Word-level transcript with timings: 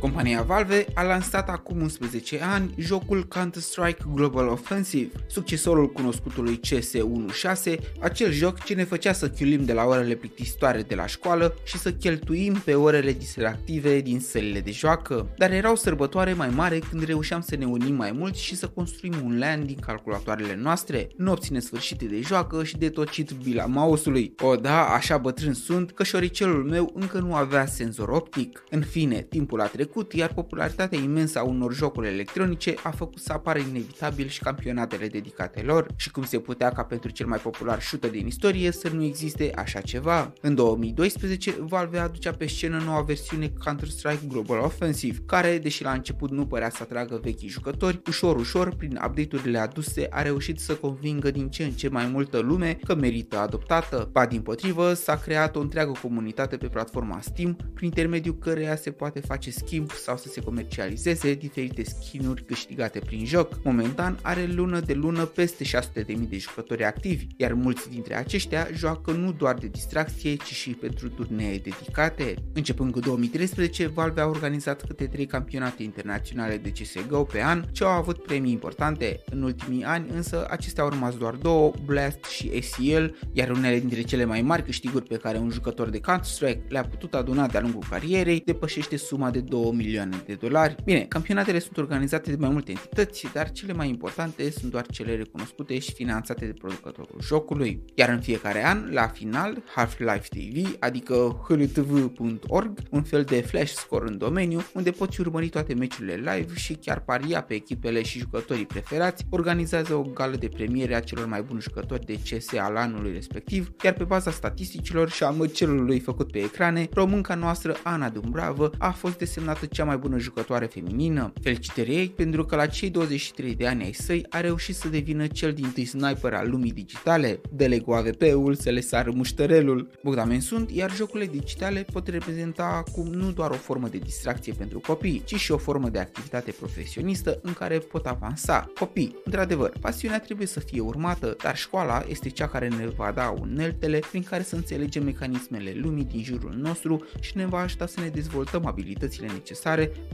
Compania 0.00 0.42
Valve 0.42 0.86
a 0.94 1.02
lansat 1.02 1.48
acum 1.48 1.80
11 1.80 2.38
ani 2.42 2.74
jocul 2.76 3.24
Counter-Strike 3.24 4.04
Global 4.14 4.48
Offensive, 4.48 5.10
succesorul 5.26 5.92
cunoscutului 5.92 6.60
CS16, 6.66 7.74
acel 8.00 8.32
joc 8.32 8.64
ce 8.64 8.74
ne 8.74 8.84
făcea 8.84 9.12
să 9.12 9.28
chiulim 9.28 9.64
de 9.64 9.72
la 9.72 9.84
orele 9.84 10.14
plictisitoare 10.14 10.82
de 10.82 10.94
la 10.94 11.06
școală 11.06 11.54
și 11.64 11.78
să 11.78 11.92
cheltuim 11.92 12.62
pe 12.64 12.74
orele 12.74 13.12
distractive 13.12 14.00
din 14.00 14.20
sălile 14.20 14.60
de 14.60 14.70
joacă, 14.70 15.28
dar 15.36 15.50
era 15.50 15.72
o 15.72 15.74
sărbătoare 15.74 16.32
mai 16.32 16.48
mare 16.48 16.78
când 16.78 17.04
reușeam 17.04 17.40
să 17.40 17.56
ne 17.56 17.66
unim 17.66 17.94
mai 17.94 18.12
mult 18.12 18.36
și 18.36 18.56
să 18.56 18.66
construim 18.66 19.14
un 19.24 19.38
LAN 19.38 19.66
din 19.66 19.78
calculatoarele 19.80 20.56
noastre, 20.56 21.08
nopți 21.16 21.52
nesfârșite 21.52 22.04
de 22.04 22.20
joacă 22.20 22.64
și 22.64 22.76
de 22.76 22.88
tocit 22.88 23.30
bila 23.30 23.66
mouse-ului. 23.66 24.34
O 24.42 24.54
da, 24.54 24.84
așa 24.84 25.18
bătrân 25.18 25.54
sunt 25.54 25.90
că 25.90 26.02
șoricelul 26.02 26.64
meu 26.64 26.92
încă 26.94 27.18
nu 27.18 27.34
avea 27.34 27.66
senzor 27.66 28.08
optic. 28.08 28.64
În 28.70 28.82
fine, 28.82 29.26
timpul 29.28 29.60
a 29.60 29.66
trecut, 29.66 29.86
iar 30.12 30.32
popularitatea 30.32 30.98
imensă 30.98 31.38
a 31.38 31.42
unor 31.42 31.74
jocuri 31.74 32.06
electronice 32.06 32.74
a 32.82 32.90
făcut 32.90 33.18
să 33.18 33.32
apară 33.32 33.58
inevitabil 33.58 34.28
și 34.28 34.40
campionatele 34.40 35.06
dedicate 35.06 35.62
lor 35.62 35.86
și 35.96 36.10
cum 36.10 36.24
se 36.24 36.38
putea 36.38 36.70
ca 36.70 36.82
pentru 36.82 37.10
cel 37.10 37.26
mai 37.26 37.38
popular 37.38 37.80
shooter 37.80 38.10
din 38.10 38.26
istorie 38.26 38.70
să 38.70 38.88
nu 38.88 39.02
existe 39.02 39.52
așa 39.54 39.80
ceva. 39.80 40.32
În 40.40 40.54
2012, 40.54 41.54
Valve 41.60 41.98
aducea 41.98 42.30
pe 42.30 42.46
scenă 42.46 42.82
noua 42.84 43.02
versiune 43.02 43.52
Counter-Strike 43.64 44.26
Global 44.28 44.58
Offensive, 44.58 45.18
care, 45.26 45.58
deși 45.58 45.82
la 45.82 45.92
început 45.92 46.30
nu 46.30 46.46
părea 46.46 46.70
să 46.70 46.78
atragă 46.82 47.20
vechii 47.22 47.48
jucători, 47.48 48.00
ușor 48.06 48.36
ușor, 48.36 48.74
prin 48.74 49.00
update-urile 49.06 49.58
aduse, 49.58 50.06
a 50.10 50.22
reușit 50.22 50.60
să 50.60 50.74
convingă 50.74 51.30
din 51.30 51.48
ce 51.48 51.64
în 51.64 51.70
ce 51.70 51.88
mai 51.88 52.06
multă 52.06 52.38
lume 52.38 52.78
că 52.84 52.94
merită 52.94 53.38
adoptată. 53.38 54.08
Ba 54.12 54.26
din 54.26 54.40
potrivă, 54.40 54.94
s-a 54.94 55.16
creat 55.16 55.56
o 55.56 55.60
întreagă 55.60 55.92
comunitate 56.02 56.56
pe 56.56 56.66
platforma 56.66 57.20
Steam, 57.20 57.56
prin 57.74 57.86
intermediul 57.86 58.38
căreia 58.38 58.76
se 58.76 58.90
poate 58.90 59.20
face 59.20 59.50
schimb 59.50 59.77
sau 59.86 60.16
să 60.16 60.28
se 60.28 60.40
comercializeze 60.40 61.34
diferite 61.34 61.82
skinuri 61.84 62.44
câștigate 62.44 62.98
prin 62.98 63.26
joc. 63.26 63.60
Momentan 63.64 64.18
are 64.22 64.46
lună 64.46 64.80
de 64.80 64.92
lună 64.92 65.24
peste 65.24 65.64
600.000 65.64 66.04
de 66.28 66.38
jucători 66.38 66.84
activi, 66.84 67.26
iar 67.36 67.52
mulți 67.52 67.90
dintre 67.90 68.16
aceștia 68.16 68.68
joacă 68.74 69.10
nu 69.10 69.32
doar 69.32 69.54
de 69.54 69.66
distracție, 69.66 70.36
ci 70.36 70.52
și 70.52 70.70
pentru 70.70 71.08
turnee 71.08 71.58
dedicate. 71.58 72.34
Începând 72.52 72.92
cu 72.92 73.00
2013, 73.00 73.86
Valve 73.86 74.20
a 74.20 74.26
organizat 74.26 74.86
câte 74.86 75.06
3 75.06 75.26
campionate 75.26 75.82
internaționale 75.82 76.56
de 76.56 76.70
CSGO 76.70 77.22
pe 77.22 77.42
an, 77.42 77.64
ce 77.72 77.84
au 77.84 77.90
avut 77.90 78.22
premii 78.22 78.52
importante. 78.52 79.20
În 79.30 79.42
ultimii 79.42 79.84
ani 79.84 80.10
însă 80.10 80.46
acestea 80.50 80.82
au 80.82 80.88
rămas 80.88 81.16
doar 81.16 81.34
două, 81.34 81.72
Blast 81.84 82.24
și 82.24 82.50
ACL, 82.54 83.04
iar 83.32 83.50
unele 83.50 83.78
dintre 83.78 84.02
cele 84.02 84.24
mai 84.24 84.42
mari 84.42 84.62
câștiguri 84.62 85.06
pe 85.06 85.16
care 85.16 85.38
un 85.38 85.50
jucător 85.50 85.88
de 85.88 86.00
Counter-Strike 86.00 86.62
le-a 86.68 86.82
putut 86.84 87.14
aduna 87.14 87.46
de-a 87.46 87.60
lungul 87.60 87.84
carierei 87.90 88.42
depășește 88.44 88.96
suma 88.96 89.30
de 89.30 89.40
2 89.40 89.67
milioane 89.72 90.22
de 90.26 90.34
dolari. 90.34 90.76
Bine, 90.84 91.00
campionatele 91.00 91.58
sunt 91.58 91.76
organizate 91.76 92.30
de 92.30 92.36
mai 92.40 92.50
multe 92.50 92.70
entități, 92.70 93.26
dar 93.32 93.50
cele 93.50 93.72
mai 93.72 93.88
importante 93.88 94.50
sunt 94.50 94.70
doar 94.70 94.86
cele 94.86 95.16
recunoscute 95.16 95.78
și 95.78 95.92
finanțate 95.92 96.46
de 96.46 96.52
producătorul 96.52 97.18
jocului. 97.22 97.80
Iar 97.94 98.08
în 98.08 98.20
fiecare 98.20 98.66
an, 98.66 98.88
la 98.92 99.06
final, 99.06 99.62
Half-Life 99.74 100.28
TV, 100.28 100.76
adică 100.78 101.44
hltv.org, 101.48 102.78
un 102.90 103.02
fel 103.02 103.22
de 103.22 103.40
flash 103.40 103.72
score 103.72 104.08
în 104.08 104.18
domeniu, 104.18 104.60
unde 104.74 104.90
poți 104.90 105.20
urmări 105.20 105.48
toate 105.48 105.74
meciurile 105.74 106.14
live 106.14 106.54
și 106.54 106.74
chiar 106.74 107.00
paria 107.00 107.42
pe 107.42 107.54
echipele 107.54 108.02
și 108.02 108.18
jucătorii 108.18 108.66
preferați, 108.66 109.26
organizează 109.30 109.94
o 109.94 110.02
gală 110.02 110.36
de 110.36 110.48
premiere 110.48 110.94
a 110.94 111.00
celor 111.00 111.26
mai 111.26 111.42
buni 111.42 111.60
jucători 111.60 112.04
de 112.04 112.18
CS 112.30 112.54
al 112.54 112.76
anului 112.76 113.12
respectiv, 113.12 113.72
iar 113.84 113.92
pe 113.92 114.04
baza 114.04 114.30
statisticilor 114.30 115.10
și 115.10 115.22
a 115.22 115.30
măcelului 115.30 116.00
făcut 116.00 116.30
pe 116.30 116.38
ecrane, 116.38 116.88
românca 116.92 117.34
noastră 117.34 117.76
Ana 117.82 118.08
Dumbravă 118.08 118.70
a 118.78 118.90
fost 118.90 119.18
desemnată 119.18 119.57
cea 119.66 119.84
mai 119.84 119.96
bună 119.96 120.18
jucătoare 120.18 120.66
feminină. 120.66 121.32
Felicitări 121.42 121.94
ei 121.94 122.08
pentru 122.08 122.44
că 122.44 122.56
la 122.56 122.66
cei 122.66 122.90
23 122.90 123.54
de 123.54 123.66
ani 123.66 123.82
ai 123.84 123.92
săi 123.92 124.26
a 124.28 124.40
reușit 124.40 124.74
să 124.74 124.88
devină 124.88 125.26
cel 125.26 125.52
din 125.52 125.70
tâi 125.70 125.84
sniper 125.84 126.34
al 126.34 126.50
lumii 126.50 126.72
digitale. 126.72 127.40
Dele 127.50 127.78
cu 127.78 127.92
AVP-ul 127.92 128.54
să 128.54 128.70
le 128.70 128.80
sară 128.80 129.10
mușterelul. 129.14 129.90
Bogdamen 130.02 130.40
sunt, 130.40 130.70
iar 130.70 130.94
jocurile 130.94 131.30
digitale 131.30 131.86
pot 131.92 132.08
reprezenta 132.08 132.84
acum 132.86 133.06
nu 133.06 133.30
doar 133.30 133.50
o 133.50 133.54
formă 133.54 133.88
de 133.88 133.98
distracție 133.98 134.52
pentru 134.52 134.80
copii, 134.80 135.22
ci 135.24 135.34
și 135.34 135.52
o 135.52 135.56
formă 135.56 135.88
de 135.88 135.98
activitate 135.98 136.50
profesionistă 136.50 137.38
în 137.42 137.52
care 137.52 137.78
pot 137.78 138.06
avansa. 138.06 138.72
Copii, 138.78 139.16
într-adevăr, 139.24 139.72
pasiunea 139.80 140.20
trebuie 140.20 140.46
să 140.46 140.60
fie 140.60 140.80
urmată, 140.80 141.36
dar 141.42 141.56
școala 141.56 142.04
este 142.08 142.28
cea 142.28 142.48
care 142.48 142.68
ne 142.68 142.86
va 142.96 143.12
da 143.14 143.34
uneltele 143.40 143.98
prin 144.10 144.22
care 144.22 144.42
să 144.42 144.54
înțelegem 144.54 145.04
mecanismele 145.04 145.72
lumii 145.74 146.04
din 146.04 146.22
jurul 146.22 146.54
nostru 146.56 147.06
și 147.20 147.36
ne 147.36 147.46
va 147.46 147.58
ajuta 147.58 147.86
să 147.86 148.00
ne 148.00 148.08
dezvoltăm 148.08 148.66
abilitățile 148.66 149.26
necesare 149.26 149.47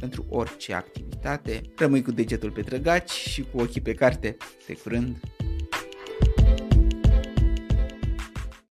pentru 0.00 0.26
orice 0.28 0.74
activitate. 0.74 1.60
Rămâi 1.76 2.02
cu 2.02 2.10
degetul 2.10 2.50
pe 2.50 2.62
trăgaci 2.62 3.10
și 3.10 3.44
cu 3.52 3.60
ochii 3.60 3.80
pe 3.80 3.94
carte. 3.94 4.36
De 4.66 4.74
curând! 4.74 5.16